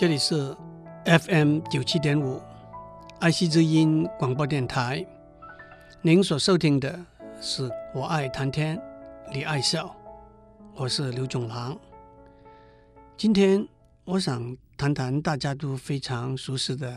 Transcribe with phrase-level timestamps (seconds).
[0.00, 0.56] 这里是
[1.06, 2.40] FM 九七点五
[3.18, 5.04] 爱惜之音广播电台。
[6.02, 7.04] 您所收听的
[7.40, 8.80] 是我爱谈天，
[9.34, 9.92] 你爱笑，
[10.76, 11.76] 我是刘总郎。
[13.16, 13.66] 今天
[14.04, 16.96] 我想谈谈大家都非常熟悉的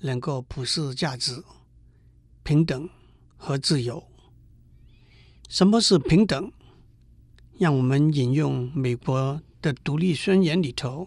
[0.00, 1.44] 两个普世价值：
[2.42, 2.88] 平等
[3.36, 4.02] 和自由。
[5.50, 6.50] 什么是平等？
[7.58, 11.06] 让我们引用美国的独立宣言里头。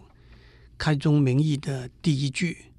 [0.78, 2.72] 开宗明义的第一句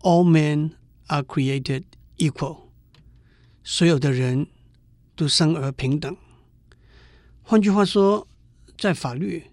[0.00, 0.72] ：“All men
[1.08, 1.84] are created
[2.16, 2.68] equal。”
[3.62, 4.46] 所有的人
[5.14, 6.16] 都生而平等。
[7.42, 8.26] 换句话说，
[8.78, 9.44] 在法律、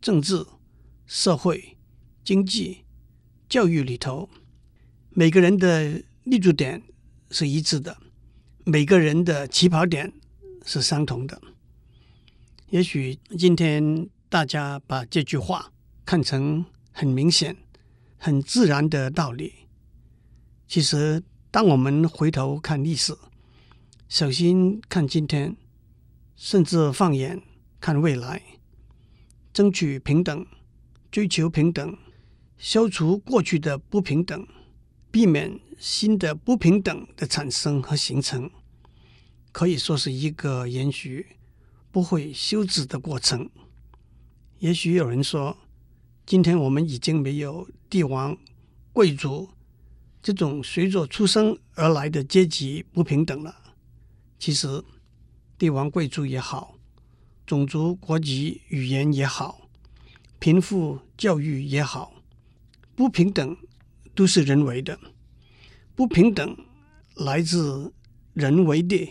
[0.00, 0.46] 政治、
[1.06, 1.76] 社会、
[2.24, 2.84] 经济、
[3.48, 4.30] 教育里头，
[5.10, 6.82] 每个人的立足点
[7.30, 7.98] 是一致的，
[8.64, 10.12] 每个人的起跑点
[10.64, 11.40] 是相同的。
[12.70, 15.72] 也许今天大家把这句话
[16.06, 16.64] 看成。
[16.98, 17.56] 很明显、
[18.16, 19.52] 很自然的道理。
[20.66, 23.16] 其实，当我们回头看历史，
[24.08, 25.56] 小心看今天，
[26.34, 27.40] 甚至放眼
[27.78, 28.42] 看未来，
[29.52, 30.44] 争取平等、
[31.08, 31.96] 追求平等、
[32.56, 34.44] 消除过去的不平等，
[35.12, 38.50] 避免新的不平等的产生和形成，
[39.52, 41.36] 可以说是一个延续、
[41.92, 43.48] 不会休止的过程。
[44.58, 45.56] 也许有人说，
[46.28, 48.36] 今天我们已经没有帝王、
[48.92, 49.48] 贵族
[50.22, 53.56] 这种随着出生而来的阶级不平等了。
[54.38, 54.84] 其实，
[55.56, 56.74] 帝王、贵族也好，
[57.46, 59.70] 种族、国籍、语言也好，
[60.38, 62.12] 贫富、教育也好，
[62.94, 63.56] 不平等
[64.14, 65.00] 都是人为的。
[65.94, 66.54] 不平等
[67.14, 67.94] 来自
[68.34, 69.10] 人为的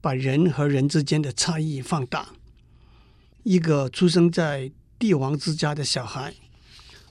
[0.00, 2.30] 把人和人之间的差异放大。
[3.42, 6.32] 一个出生在帝王之家的小孩。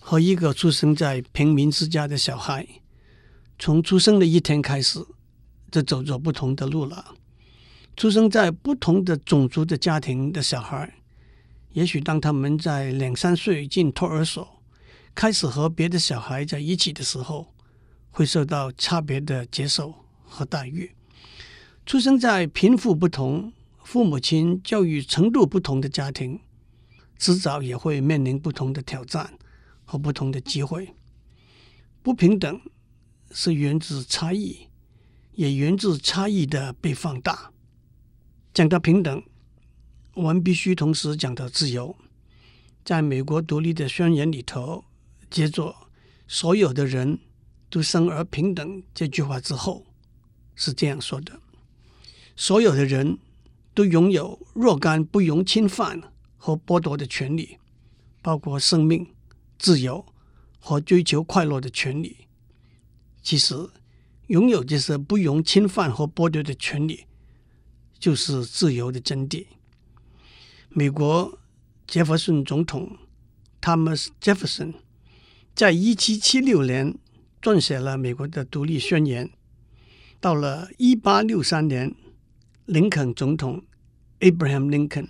[0.07, 2.67] 和一个出生在平民之家的小孩，
[3.57, 5.03] 从出生的一天开始，
[5.71, 7.15] 就走着不同的路了。
[7.97, 10.93] 出生在不同的种族的家庭的小孩，
[11.73, 14.61] 也许当他们在两三岁进托儿所，
[15.15, 17.51] 开始和别的小孩在一起的时候，
[18.11, 19.91] 会受到差别的接受
[20.23, 20.91] 和待遇。
[21.83, 23.51] 出生在贫富不同、
[23.83, 26.39] 父母亲教育程度不同的家庭，
[27.17, 29.33] 迟早也会面临不同的挑战。
[29.85, 30.93] 和不同的机会，
[32.01, 32.59] 不平等
[33.31, 34.67] 是源自差异，
[35.33, 37.51] 也源自差异的被放大。
[38.53, 39.23] 讲到平等，
[40.13, 41.95] 我们必须同时讲到自由。
[42.83, 44.85] 在美国独立的宣言里头，
[45.29, 45.75] 接着
[46.27, 47.19] “所有的人
[47.69, 49.85] 都生而平等”这句话之后，
[50.55, 51.39] 是这样说的
[52.37, 53.17] ：“所有的人
[53.73, 56.01] 都拥有若干不容侵犯
[56.37, 57.57] 和剥夺的权利，
[58.21, 59.07] 包括生命。”
[59.57, 60.05] 自由
[60.59, 62.27] 和追求快乐的权利，
[63.21, 63.55] 其实
[64.27, 67.05] 拥有这些不容侵犯和剥夺的权利，
[67.99, 69.45] 就是自由的真谛。
[70.69, 71.39] 美国
[71.87, 72.97] 杰弗逊总统
[73.61, 74.73] Thomas Jefferson
[75.55, 76.97] 在一七七六年
[77.41, 79.31] 撰写了美国的独立宣言。
[80.19, 81.95] 到了一八六三年，
[82.65, 83.63] 林肯总统
[84.19, 85.07] Abraham Lincoln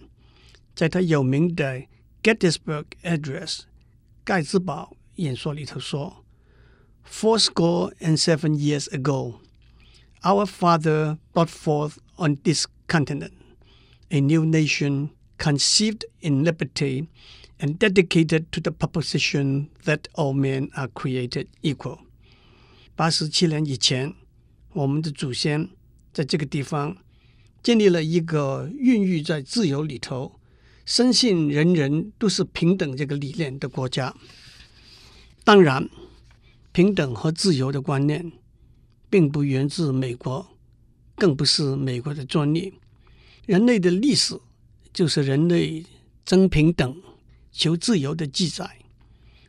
[0.75, 1.83] 在他有名的
[2.21, 3.61] Gettysburg Address。
[4.24, 6.24] 盖茨堡演说里头说：“
[7.04, 9.40] Fourscore and seven years ago,
[10.22, 13.32] our father brought forth on this continent
[14.10, 17.08] a new nation conceived in liberty
[17.58, 21.98] and dedicated to the proposition that all men are created equal。”
[22.94, 24.14] 八十七年以前，
[24.74, 25.70] 我们的祖先
[26.12, 26.96] 在这个地方
[27.62, 30.38] 建立了一个孕育在自由里头。
[30.85, 34.15] 深信人人都是平等这个理念的国家，
[35.43, 35.89] 当然，
[36.71, 38.31] 平等和自由的观念
[39.09, 40.45] 并不源自美国，
[41.15, 42.71] 更不是美国的专利。
[43.47, 44.39] 人类的历史
[44.93, 45.83] 就是人类
[46.23, 47.01] 争平等、
[47.51, 48.77] 求自由的记载。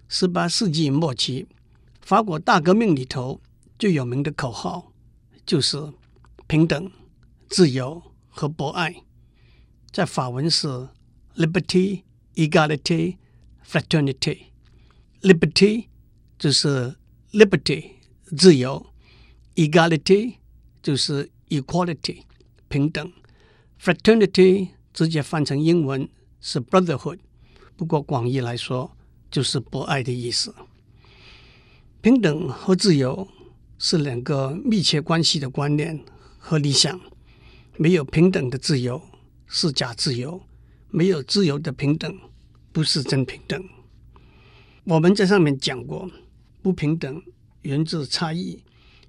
[0.08, 1.46] 十八世纪末期，
[2.00, 3.38] 法国大革命里头
[3.78, 4.90] 最有名的口号
[5.44, 5.92] 就是
[6.46, 6.90] 平等、
[7.50, 9.02] 自由和博爱，
[9.92, 10.88] 在法文是。
[11.36, 12.04] Liberty,
[12.34, 13.16] equality,
[13.62, 14.38] fraternity.
[15.20, 15.86] Liberty
[16.38, 16.96] 就是
[17.32, 17.90] liberty
[18.36, 18.86] 自由
[19.54, 20.36] ，equality
[20.82, 22.22] 就是 equality
[22.68, 23.12] 平等
[23.78, 26.08] ，fraternity 直接翻成英文
[26.40, 27.18] 是 brotherhood，
[27.76, 28.96] 不过广义来说
[29.30, 30.54] 就是博爱的意思。
[32.00, 33.28] 平等和自由
[33.78, 36.02] 是两个密切关系的观念
[36.38, 36.98] 和理想，
[37.76, 39.02] 没有平等的自由
[39.46, 40.40] 是假自由。
[40.96, 42.18] 没有自由的平等，
[42.72, 43.62] 不是真平等。
[44.84, 46.10] 我们在上面讲过，
[46.62, 47.22] 不平等
[47.60, 48.62] 源自差异，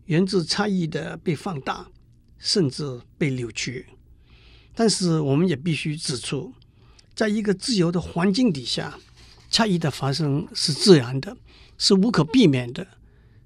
[0.08, 1.88] 源自差异的被放大，
[2.38, 3.86] 甚至被扭曲。
[4.76, 6.54] 但是，我们也必须指出，
[7.16, 9.00] 在一个自由的环境底下，
[9.50, 11.38] 差异的发生是自然的，
[11.78, 12.86] 是无可避免的，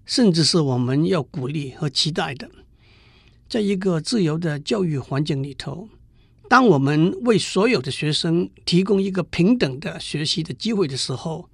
[0.04, 2.50] 甚至是我们要鼓励和期待的。
[3.48, 5.88] 在一个自由的教育环境里头，
[6.51, 11.50] 当我们为所有的学生提供一个平等的学习的机会的时候，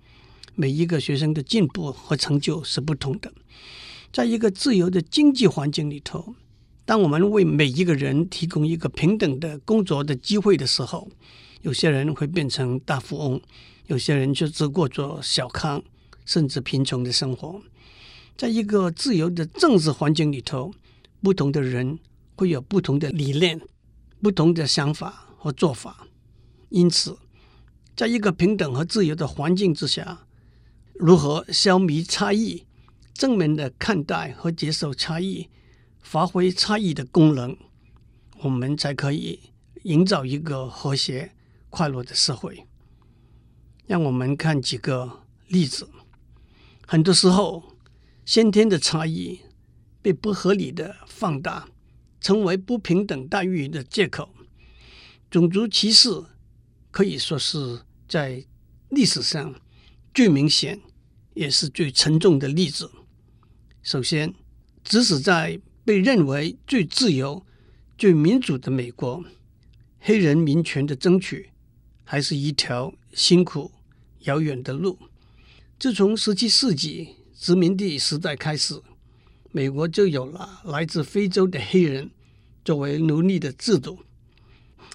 [0.55, 3.31] 每一个学生的进步和成就是不同的。
[4.11, 6.33] 在一个自由的经济环境里头，
[6.83, 11.07] 当我们为每一个人提供一个平等的工作的机会的时候，
[11.61, 13.39] 有些人会变成大富翁，
[13.85, 15.83] 有些人就只过着小康
[16.25, 17.61] 甚至贫穷的生活。
[18.35, 20.73] 在一个自由的政治环境里头。
[21.21, 21.99] 不同的人
[22.35, 23.59] 会有不同的理念、
[24.21, 26.07] 不同的想法和做法，
[26.69, 27.17] 因此，
[27.95, 30.27] 在一个平等和自由的环境之下，
[30.95, 32.65] 如何消弭差异、
[33.13, 35.49] 正面的看待和接受差异、
[36.01, 37.57] 发挥差异的功能，
[38.39, 39.39] 我们才可以
[39.83, 41.33] 营造一个和谐、
[41.69, 42.67] 快乐的社会。
[43.85, 45.89] 让我们看几个例子。
[46.85, 47.77] 很多时候，
[48.25, 49.41] 先天的差异。
[49.99, 51.67] 被不合理的放大，
[52.19, 54.33] 成为不平等待遇的借口。
[55.29, 56.09] 种族歧视
[56.91, 58.45] 可以说是在
[58.89, 59.53] 历史上
[60.13, 60.79] 最明显
[61.33, 62.89] 也是最沉重的例子。
[63.83, 64.33] 首先，
[64.83, 67.45] 即使在被认为最自由、
[67.97, 69.23] 最民主的美国，
[69.99, 71.51] 黑人民权的争取
[72.03, 73.71] 还是一条辛苦
[74.21, 74.97] 遥远的路。
[75.79, 78.81] 自从十七世纪殖民地时代开始。
[79.57, 82.11] 美国就有了来自非洲的黑人
[82.63, 83.97] 作为奴隶的制度。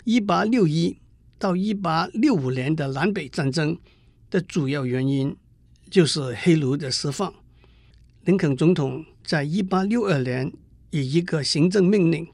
[0.05, 0.97] 一八六一
[1.37, 3.76] 到一八六五年的南北战争
[4.31, 5.37] 的主要原因
[5.91, 7.35] 就是黑奴的释放。
[8.23, 10.53] 林肯总统在一八六二年
[10.91, 12.29] 以一个行政命令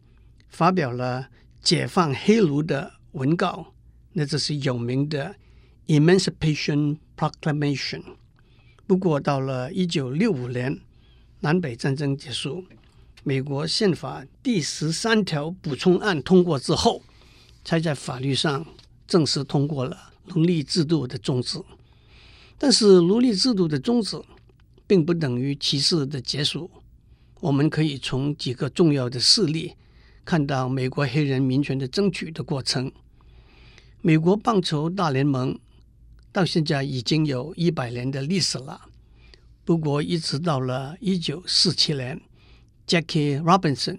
[0.50, 1.30] 发表了
[1.62, 3.72] 解放黑奴的文告，
[4.12, 5.34] 那就是有名的
[5.86, 8.02] Emancipation Proclamation。
[8.86, 10.78] 不过到了一九六五年。
[11.40, 12.64] 南北战争结束，
[13.23, 17.00] 美国宪法第十三条补充案通过之后，
[17.64, 18.67] 才在法律上
[19.06, 19.96] 正式通过了
[20.26, 21.61] 奴隶制度的终止。
[22.58, 24.20] 但是，奴隶制度的终止
[24.85, 26.69] 并不等于歧视的结束。
[27.40, 29.75] 我们可以从几个重要的事例
[30.25, 32.90] 看到美国黑人民权的争取的过程。
[34.00, 35.56] 美国棒球大联盟
[36.32, 38.87] 到现在已经有一百年的历史了。
[39.68, 42.18] 不过，一直到了一九四七年
[42.86, 43.98] ，Jackie Robinson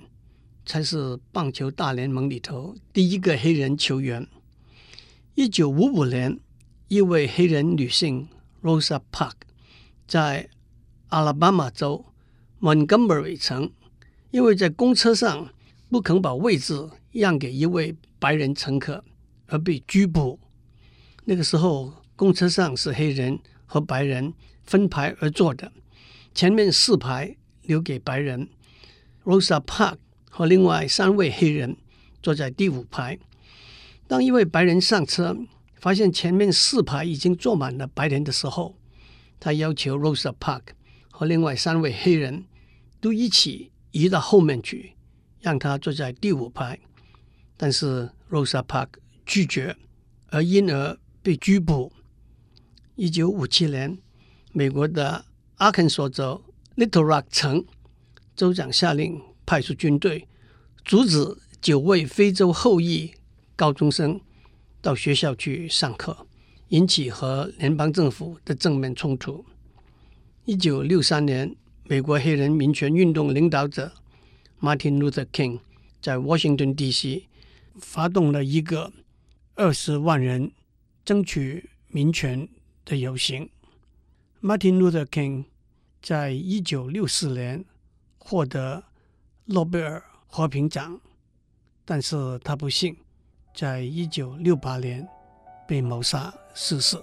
[0.66, 4.28] 才是棒球大联盟里头第一个黑人球员。
[5.36, 6.40] 一九五五年，
[6.88, 8.28] 一位黑人女性
[8.64, 9.34] Rosa Parks
[10.08, 10.50] 在
[11.10, 12.04] 阿拉巴马州
[12.60, 13.72] Montgomery 城，
[14.32, 15.54] 因为在公车上
[15.92, 19.06] 不肯把位置让给一位白人乘客
[19.46, 20.40] 而被拘捕。
[21.26, 23.38] 那个时候，公车上是黑人
[23.68, 24.34] 和白人。
[24.70, 25.72] 分排而坐的，
[26.36, 28.48] 前面四排留给白人。
[29.24, 29.98] Rosa Park
[30.30, 31.76] 和另外三位黑人
[32.22, 33.18] 坐在第五排。
[34.08, 35.36] 当一位白人上车，
[35.78, 38.76] 发现前面四排已经坐满了白人的时候，
[39.40, 40.62] 他要求 Rosa Park
[41.10, 42.46] 和另外三位黑人
[43.02, 44.94] 都一起移到后面去，
[45.42, 46.78] 让他坐在第五排。
[47.58, 48.90] 但是 Rosa Park
[49.26, 49.76] 拒绝，
[50.28, 51.92] 而因而被拘捕。
[52.96, 53.98] 一九五七年。
[54.60, 55.24] 美国的
[55.56, 56.44] 阿肯色州
[56.76, 57.64] Little Rock 城
[58.36, 60.28] 州长下令派出军队，
[60.84, 63.14] 阻止九位非洲后裔
[63.56, 64.20] 高中生
[64.82, 66.28] 到学校去上课，
[66.68, 69.46] 引起和联邦政府的正面冲突。
[70.44, 73.94] 一九六三年，美国黑人民权运动领导者
[74.60, 75.62] Martin Luther King
[76.02, 77.30] 在 Washington D.C.
[77.80, 78.92] 发动了一个
[79.56, 80.52] 二十万人
[81.06, 82.50] 争取民权
[82.84, 83.50] 的游行。
[84.42, 85.44] Martin Luther King
[86.02, 87.66] 在一九六四年
[88.18, 88.82] 获得
[89.44, 90.98] 诺贝尔和平奖，
[91.84, 92.96] 但是他不幸
[93.54, 95.06] 在一九六八年
[95.68, 96.98] 被谋杀逝世。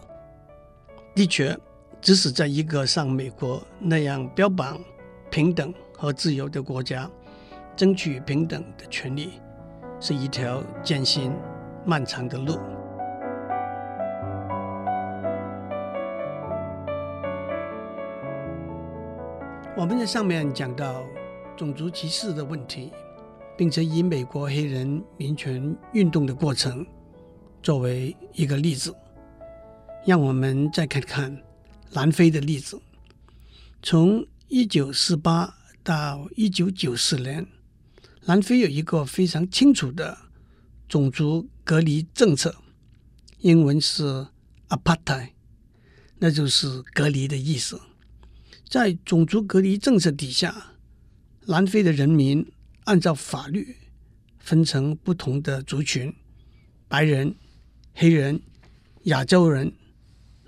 [1.14, 1.54] 的确，
[2.00, 4.80] 即使在一个像美国那样标榜
[5.30, 7.10] 平等和自由的国家，
[7.76, 9.32] 争取平等的权利
[10.00, 11.30] 是一条艰辛
[11.84, 12.58] 漫长的路。
[19.78, 21.04] 我们在上面讲到
[21.54, 22.90] 种族歧视的问题，
[23.58, 26.84] 并且以美国黑人民权运动的过程
[27.62, 28.94] 作为一个例子。
[30.06, 31.42] 让我们再看看
[31.92, 32.80] 南非的例子。
[33.82, 35.54] 从一九四八
[35.84, 37.46] 到一九九四年，
[38.24, 40.16] 南非有一个非常清楚的
[40.88, 42.54] 种族隔离政策，
[43.40, 44.28] 英文是
[44.70, 45.32] Apartheid，
[46.18, 47.78] 那就是隔离的意思。
[48.68, 50.72] 在种族隔离政策底下，
[51.46, 52.46] 南非的人民
[52.84, 53.76] 按照法律
[54.38, 56.14] 分成不同的族群：
[56.88, 57.34] 白人、
[57.94, 58.40] 黑人、
[59.04, 59.72] 亚洲人，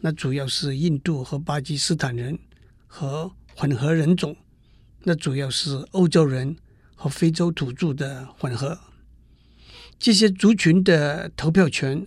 [0.01, 2.39] 那主要是印度和巴基斯坦人。
[2.91, 4.35] 和混合人种，
[5.03, 6.57] 那主要是欧洲人
[6.97, 8.81] 和非洲土著的混合。
[9.99, 12.07] 这些族群的投票权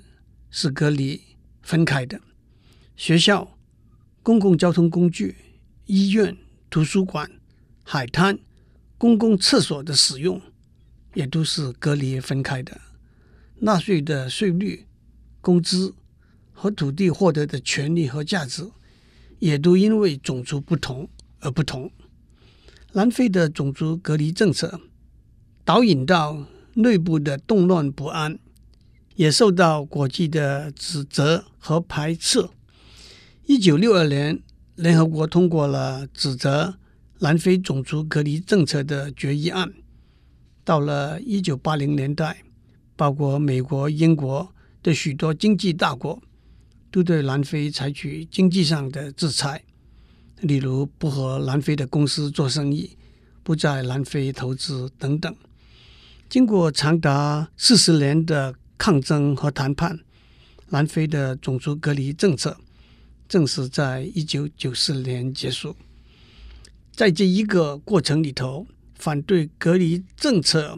[0.50, 1.22] 是隔离
[1.62, 2.20] 分开的。
[2.96, 3.60] 学校、
[4.24, 5.36] 公共交通工具、
[5.86, 6.38] 医院、
[6.70, 7.32] 图书馆、
[7.84, 8.40] 海滩、
[8.98, 10.42] 公共厕所的使用
[11.14, 12.82] 也都是隔离分开的。
[13.60, 14.86] 纳税的税率、
[15.40, 15.94] 工资
[16.52, 18.72] 和土地获得的权利和价值。
[19.42, 21.10] 也都因为种族不同
[21.40, 21.92] 而不同。
[22.92, 24.80] 南非的种族隔离政策
[25.66, 26.46] 导引到
[26.76, 28.38] 内部的动乱不安，
[29.16, 32.50] 也受到国际的指责和排斥。
[33.48, 34.44] 一九六二年，
[34.76, 36.78] 联合国通过了指责
[37.20, 39.74] 南非种族隔离政策的决议案。
[40.64, 42.44] 到了一九八零年代，
[42.96, 46.22] 包括美国、英国的许多经济大国。
[46.94, 49.64] 都对南非采取经济上的制裁，
[50.42, 52.98] 例如不和南非的公司做生意，
[53.44, 55.34] 不在南非投资等等。
[56.28, 60.02] 经过长达四十年的抗争和谈判，
[60.68, 62.58] 南非的种族隔离政策
[63.32, 65.74] 正式在一九九四年结束。
[66.92, 70.78] 在这一个过程里头，反对隔离政策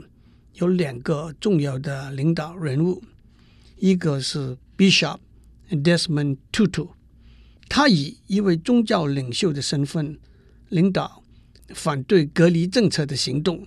[0.53, 3.01] 有两个重要的领导人物，
[3.77, 5.17] 一个是 Bishop。
[5.71, 6.89] Desmond Tutu，
[7.67, 10.19] 他以一位宗教领袖的身份
[10.69, 11.23] 领导
[11.69, 13.65] 反对隔离政策的行动。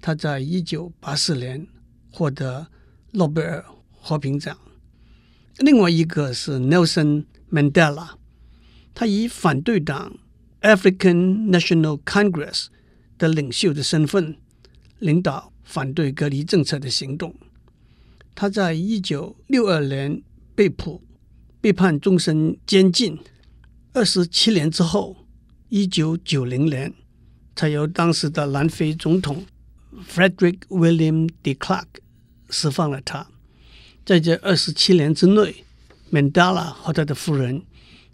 [0.00, 1.66] 他在一九八四年
[2.12, 2.68] 获得
[3.10, 4.56] 诺贝尔和平奖。
[5.58, 8.08] 另外一个是 Nelson Mandela，
[8.94, 10.18] 他以反对党
[10.62, 12.66] African National Congress
[13.16, 14.36] 的领袖的身份
[14.98, 17.34] 领导反对隔离政策的行动。
[18.34, 20.22] 他在一九六二年
[20.54, 21.02] 被捕。
[21.60, 23.18] 被判终身监禁，
[23.94, 25.16] 二十七年之后，
[25.70, 26.92] 一九九零年，
[27.56, 29.46] 才由当时的南非总统
[30.06, 31.86] Frederick William de Klerk
[32.50, 33.26] 释放了他。
[34.04, 35.64] 在这二十七年之内
[36.14, 37.64] 曼德拉和他的夫人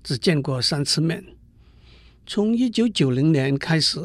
[0.02, 1.22] 只见过三次面。
[2.26, 4.00] 从一九九零年开始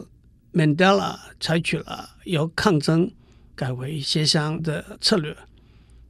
[0.51, 3.09] 曼德拉采取了由抗争
[3.55, 5.33] 改为协商的策略，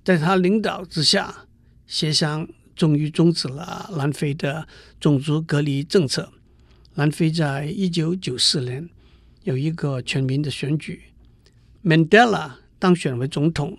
[0.03, 1.45] 在他领导之下，
[1.85, 2.47] 协商。
[2.75, 4.67] 终于终止了南非的
[4.99, 6.29] 种族隔离政策。
[6.95, 8.89] 南非在一九九四年
[9.43, 11.03] 有一个全民的选举
[11.81, 13.77] 曼德拉当选为总统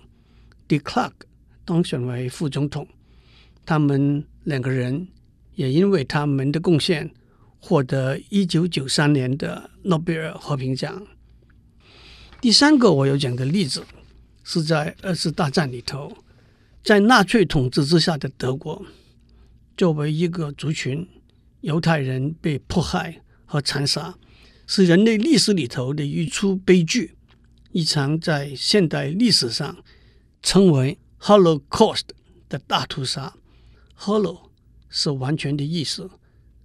[0.67, 1.11] ，De Klerk
[1.63, 2.87] 当选为副总统。
[3.67, 5.09] 他们两个人
[5.55, 7.11] 也因为他们的贡献
[7.59, 11.05] 获得一九九三年的诺贝尔和平奖。
[12.39, 13.83] 第三个我要讲的例子
[14.41, 16.23] 是在二次大战里头。
[16.81, 18.85] 在纳粹统治之下的德国，
[19.75, 21.05] 作为一个族群，
[21.59, 24.15] 犹太人被迫害和残杀，
[24.65, 27.17] 是人类历史里头的一出悲剧，
[27.73, 29.83] 一场在现代历史上
[30.41, 32.03] 称为 Holocaust
[32.47, 33.33] 的大屠杀。
[33.99, 34.49] Hollow
[34.89, 36.09] 是完全的意思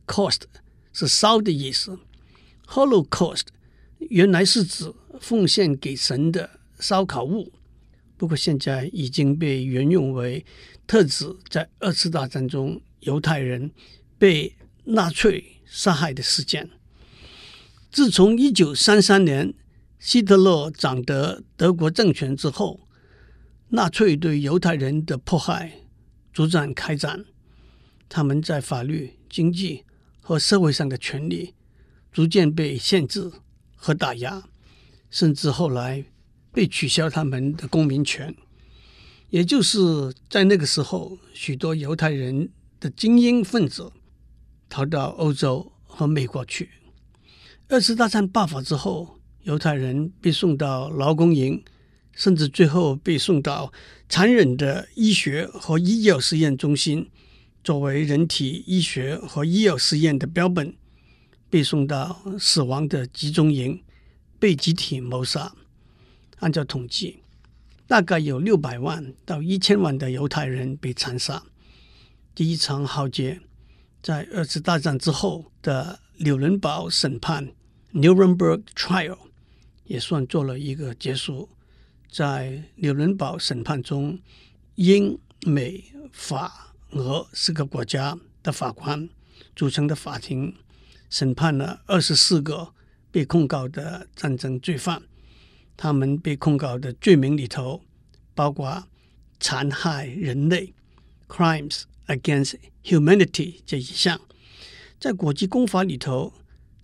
[0.06, 0.42] ，cost
[0.92, 1.98] 是烧的意思。
[2.66, 3.46] Holocaust
[3.98, 7.52] 原来是指奉献给神的烧烤物。
[8.16, 10.44] 不过现在已经被沿用为
[10.86, 13.72] 特指在二次大战中犹太人
[14.16, 16.70] 被纳粹杀害的事件。
[17.90, 19.52] 自从一九三三年
[19.98, 22.88] 希特勒掌得德国政权之后，
[23.70, 25.81] 纳粹对犹太人的迫害
[26.32, 27.24] 逐渐开展，
[28.08, 29.84] 他们在法律、经济
[30.20, 31.54] 和社会上的权利
[32.10, 33.30] 逐渐被限制
[33.74, 34.44] 和打压，
[35.10, 36.04] 甚至后来。
[36.54, 38.36] 被取消他们的公民权，
[39.30, 43.90] 也就是在那个时候，许多犹太人的精英分子
[44.68, 46.68] 逃到欧洲和美国去。
[47.68, 51.64] 二次大战爆发之后，犹太人被送到劳工营，
[52.14, 53.72] 甚至最后被送到
[54.08, 57.10] 残忍的医学和医药实验中心，
[57.64, 60.74] 作为人体医学和医药实验的标本，
[61.48, 63.82] 被送到死亡的集中营，
[64.38, 65.54] 被集体谋杀。
[66.40, 67.20] 按照统计，
[67.86, 71.42] 大概有六百万到一千万的犹太人被残杀。
[72.34, 73.40] 第一场浩劫
[74.02, 77.52] 在二次大战之后的纽伦堡审判
[77.94, 79.18] （Nuremberg Trial）
[79.84, 81.48] 也算做了一个结束。
[82.12, 84.20] 在纽伦堡审判中，
[84.74, 89.08] 英美法俄四个国家的法官
[89.56, 90.54] 组成的法庭
[91.08, 92.74] 审判了二十四个
[93.10, 95.02] 被控告的战争罪犯。
[95.74, 97.82] 他们被控告的罪名里头
[98.34, 98.86] 包括
[99.40, 100.74] 残害人类
[101.26, 104.20] （crimes against humanity） 这一项。
[105.00, 106.34] 在国际公法里头，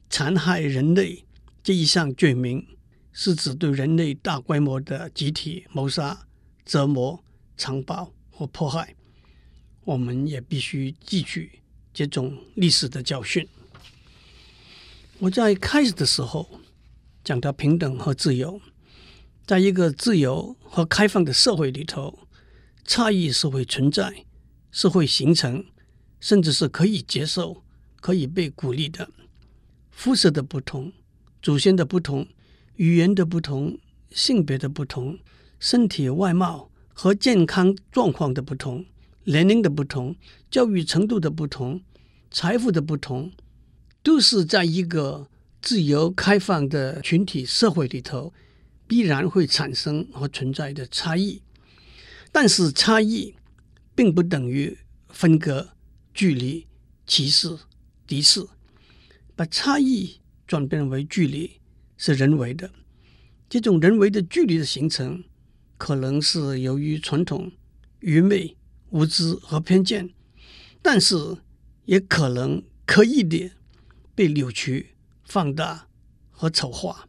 [0.08, 1.26] 残害人类
[1.62, 2.66] 这一项罪名
[3.12, 6.26] 是指对人类大规模的集体谋杀、
[6.64, 7.22] 折磨、
[7.56, 8.94] 残暴或迫害。
[9.84, 11.60] 我们也必须汲取
[11.92, 13.46] 这种历史的教训。
[15.18, 16.60] 我在开始的时候
[17.24, 18.60] 讲到平等和自由，
[19.46, 22.18] 在一个自由和开放的社会里头，
[22.84, 24.24] 差异是会存在，
[24.70, 25.64] 是会形成，
[26.20, 27.64] 甚至是可以接受。
[28.00, 29.10] 可以被鼓励的，
[29.90, 30.92] 肤色的不同、
[31.42, 32.28] 祖先的不同、
[32.78, 33.78] 语言的不同、
[34.10, 35.18] 性别的不同、
[35.58, 38.86] 身体外貌和健康状况的不同、
[39.24, 40.14] 年龄的不同、
[40.48, 41.82] 教育程度的不同、
[42.30, 43.32] 财富的不同，
[44.02, 45.28] 都是在一个
[45.60, 48.32] 自由开放的群体社会里头
[48.86, 51.42] 必然会产生和存在的差异。
[52.30, 53.34] 但是差异
[53.94, 55.70] 并不等于分割、
[56.14, 56.66] 距离、
[57.06, 57.58] 歧视。
[58.06, 58.46] 敌视，
[59.36, 61.57] 把差异转变为距离
[61.98, 62.70] 是人为的。
[63.50, 65.22] 这种人为的距离的形成，
[65.76, 67.52] 可能是由于传统、
[68.00, 68.56] 愚昧、
[68.88, 70.08] 无知和偏见，
[70.80, 71.14] 但是
[71.84, 73.50] 也可能刻意的
[74.14, 75.88] 被扭曲、放大
[76.30, 77.06] 和丑化。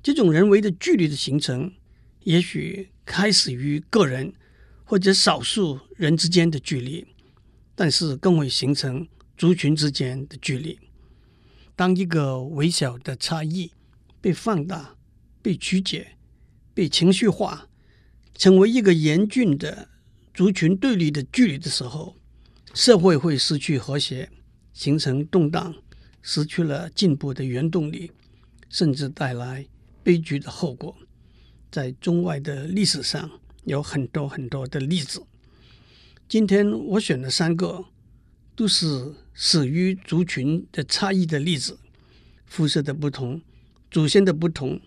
[0.00, 1.72] 这种人为的距离的形成，
[2.22, 4.32] 也许开始于个人
[4.84, 7.06] 或者少数人之间的距离，
[7.74, 9.08] 但是更会形成。
[9.36, 10.78] 族群之间的距离，
[11.74, 13.72] 当一个微小的差异
[14.20, 14.96] 被放大、
[15.40, 16.16] 被曲解、
[16.74, 17.68] 被情绪化，
[18.34, 19.88] 成为一个严峻的
[20.34, 22.16] 族群对立的距离的时候，
[22.74, 24.30] 社会会失去和谐，
[24.72, 25.74] 形成动荡，
[26.22, 28.12] 失去了进步的原动力，
[28.68, 29.66] 甚至带来
[30.02, 30.96] 悲剧的后果。
[31.70, 33.30] 在中外的历史上
[33.64, 35.24] 有很多很多的例子。
[36.28, 37.86] 今天我选了三个。
[38.56, 41.78] 都是始于族群的差异的例子，
[42.44, 43.40] 肤色的不同、
[43.90, 44.80] 祖先的不同，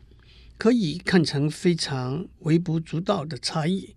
[0.58, 3.96] 可以看成非常微不足道的差异。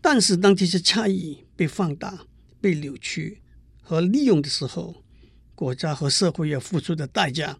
[0.00, 2.26] 但是，当这些差异被放大、
[2.60, 3.40] 被扭曲
[3.82, 5.02] 和利用的时候，
[5.54, 7.58] 国家和社会要付出的代价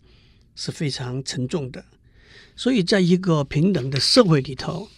[0.54, 1.84] 是非常沉重的。
[2.54, 4.88] 所以，在一个平等的社会里头，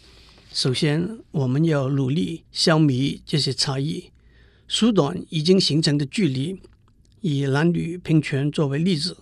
[0.53, 4.11] 首先我们要努力消弭这些差异。
[4.69, 6.61] 缩短已经形成的距离，
[7.21, 9.19] 以男女平权作为例子，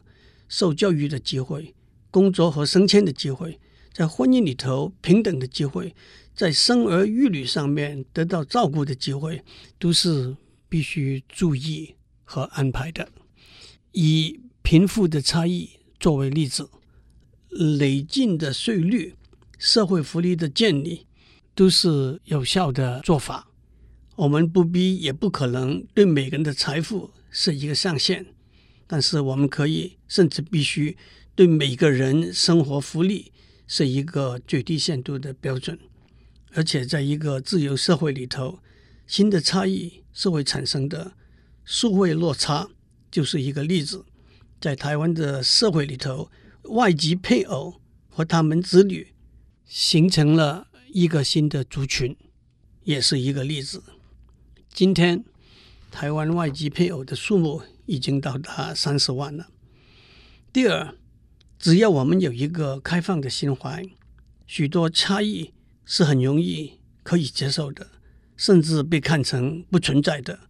[0.48, 1.74] 受教育的机会、
[2.10, 3.58] 工作和升迁的机会，
[3.92, 5.94] 在婚姻里头平等的机会，
[6.34, 9.42] 在生儿育女上面得到照顾的机会，
[9.78, 10.36] 都是
[10.68, 11.94] 必须注意
[12.24, 13.08] 和安排的。
[13.92, 16.70] 以贫富的差异作为例子，
[17.48, 19.14] 累进的税率、
[19.58, 21.06] 社会福利的建立，
[21.54, 23.48] 都是有效的做法。
[24.16, 28.26] 我们不必也不可能对每个人的财富设一个上限，
[28.86, 30.96] 但是我们可以甚至必须
[31.40, 33.32] 对每个人生活福利
[33.66, 35.78] 是一个最低限度的标准。
[36.52, 38.58] 而且，在一个自由社会里头，
[39.06, 41.14] 新的差异是会产生的，
[41.64, 42.68] 数位落差
[43.10, 44.04] 就是一个例子。
[44.60, 46.30] 在台湾的社会里头，
[46.64, 49.14] 外籍配偶和他们子女
[49.64, 52.14] 形成了一个新的族群，
[52.84, 53.82] 也是一个例子。
[54.74, 55.24] 今天，
[55.90, 59.48] 台湾外籍配偶的数目已经到达三十万了。
[60.52, 60.94] 第二，
[61.60, 63.84] 只要我们有一个开放的心怀，
[64.46, 65.52] 许多差异
[65.84, 67.86] 是很容易可以接受的，
[68.34, 70.40] 甚至被看成不存在的。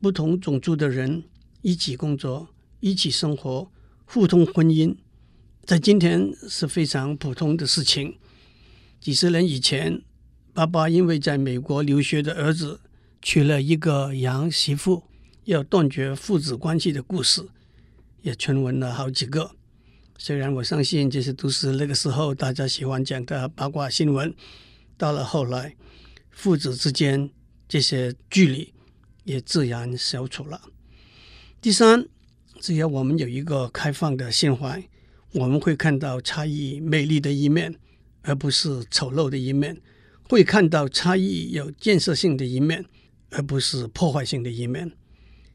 [0.00, 1.24] 不同种族的人
[1.62, 3.68] 一起工作、一起生活、
[4.04, 4.94] 互通婚姻，
[5.64, 8.16] 在今天是非常普通的事情。
[9.00, 10.02] 几十年以前，
[10.52, 12.80] 爸爸因为在美国留学的儿子。
[13.26, 15.04] 娶了一个洋媳妇，
[15.44, 17.48] 要断绝父子关系的故事，
[18.20, 19.56] 也传闻了好几个。
[20.16, 24.34] 虽然我相信这些都是那个时候大家喜欢讲的八卦新闻，
[24.96, 25.76] 到了后来，
[26.30, 27.30] 父子之间
[27.68, 28.72] 这些距离
[29.24, 30.60] 也自然消除了。
[31.60, 32.06] 第三，
[32.60, 34.88] 只要我们有一个开放的心怀，
[35.32, 37.74] 我们会看到差异美丽的一面，
[38.22, 39.76] 而不是丑陋的一面；
[40.28, 42.84] 会看到差异有建设性的一面。
[43.36, 44.92] 而不是破坏性的一面。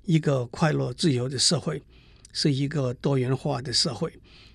[0.04, 1.82] 一个快乐自由的社会，
[2.34, 4.12] 是一个多元化的社会，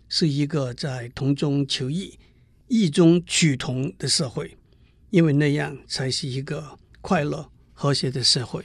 [0.09, 2.19] 是一个在同中求异、
[2.69, 4.57] 异中取同的社会，
[5.11, 8.65] 因为那样才是一个快乐和谐的社会。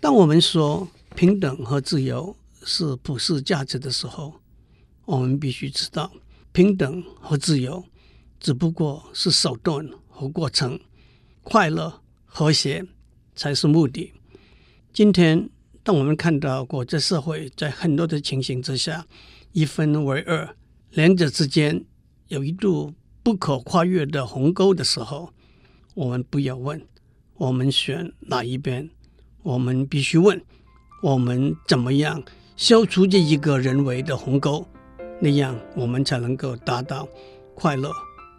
[0.00, 4.40] 当我们说平等和自由是普世价值的时候，
[5.04, 6.12] 我们必须知道，
[6.52, 7.84] 平等和自由
[8.38, 10.78] 只不过是手段和过程，
[11.42, 12.84] 快乐和谐
[13.34, 14.12] 才是目的。
[14.92, 15.48] 今天，
[15.82, 19.06] 当我们看到国际社会在很多的情形之下
[19.54, 20.56] 一分为二，
[20.90, 21.84] 两者之间
[22.26, 25.32] 有一度不可跨越的鸿沟的时候，
[25.94, 26.84] 我们不要问
[27.34, 28.90] 我们选哪一边，
[29.44, 30.42] 我们必须问
[31.04, 32.20] 我们怎么样
[32.56, 34.66] 消除这一个人为的鸿沟，
[35.20, 37.08] 那样我们才能够达到
[37.54, 37.92] 快乐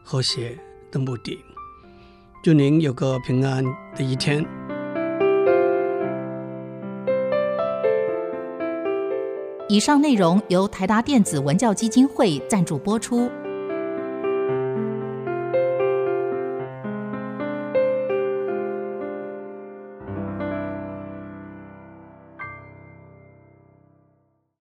[0.04, 0.60] 和谐
[0.92, 1.40] 的目的。
[2.44, 3.64] 祝您有个平安
[3.96, 4.65] 的一天。
[9.68, 13.28] 以上内容由台达电子文教基金会赞助播出。